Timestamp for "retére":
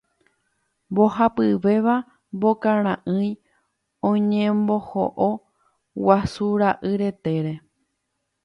7.01-7.53